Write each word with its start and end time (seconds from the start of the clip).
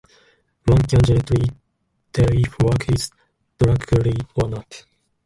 One 0.65 0.81
can 0.81 1.03
generally 1.03 1.51
tell 2.11 2.35
if 2.35 2.57
work 2.57 2.89
is 2.89 3.11
drudgery 3.61 4.17
or 4.33 4.49
not. 4.49 4.83